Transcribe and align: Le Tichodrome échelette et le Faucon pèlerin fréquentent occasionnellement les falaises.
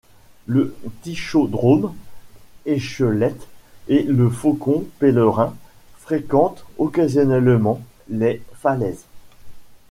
Le 0.47 0.75
Tichodrome 1.03 1.93
échelette 2.65 3.47
et 3.87 4.01
le 4.01 4.31
Faucon 4.31 4.83
pèlerin 4.97 5.55
fréquentent 5.99 6.65
occasionnellement 6.79 7.79
les 8.09 8.41
falaises. 8.55 9.05